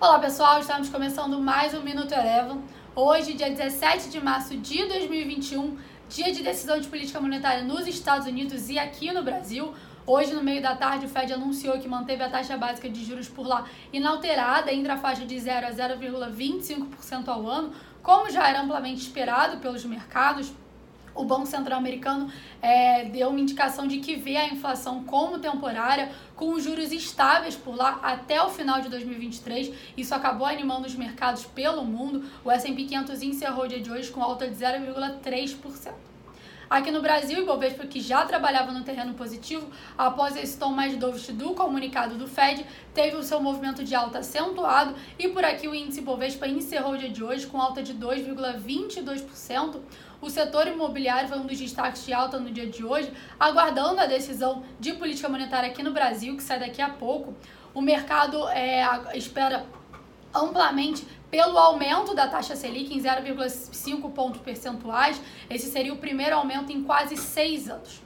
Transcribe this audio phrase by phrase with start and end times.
[0.00, 2.64] Olá pessoal, estamos começando mais um Minuto Eleven.
[2.96, 5.76] Hoje, dia 17 de março de 2021,
[6.08, 9.74] dia de decisão de política monetária nos Estados Unidos e aqui no Brasil.
[10.06, 13.28] Hoje, no meio da tarde, o Fed anunciou que manteve a taxa básica de juros
[13.28, 18.62] por lá inalterada entre a faixa de 0 a 0,25% ao ano, como já era
[18.62, 20.50] amplamente esperado pelos mercados
[21.14, 22.30] o Banco Central americano
[22.60, 27.56] é, deu uma indicação de que vê a inflação como temporária, com os juros estáveis
[27.56, 29.72] por lá até o final de 2023.
[29.96, 32.24] Isso acabou animando os mercados pelo mundo.
[32.44, 36.09] O S&P 500 encerrou o dia de hoje com alta de 0,3%.
[36.70, 39.66] Aqui no Brasil, o Ibovespa, que já trabalhava no terreno positivo,
[39.98, 44.20] após esse tom mais dovish do comunicado do Fed, teve o seu movimento de alta
[44.20, 47.92] acentuado e por aqui o índice Ibovespa encerrou o dia de hoje com alta de
[47.94, 49.80] 2,22%.
[50.22, 54.06] O setor imobiliário foi um dos destaques de alta no dia de hoje, aguardando a
[54.06, 57.34] decisão de política monetária aqui no Brasil, que sai daqui a pouco.
[57.74, 59.66] O mercado é, espera
[60.32, 65.20] amplamente pelo aumento da taxa Selic em 0,5 pontos percentuais.
[65.48, 68.02] Esse seria o primeiro aumento em quase seis anos.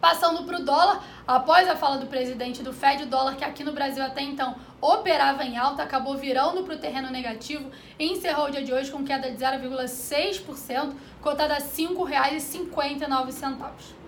[0.00, 3.64] Passando para o dólar, após a fala do presidente do Fed, o dólar que aqui
[3.64, 8.46] no Brasil até então operava em alta, acabou virando para o terreno negativo e encerrou
[8.46, 14.07] o dia de hoje com queda de 0,6%, cotada a R$ 5,59.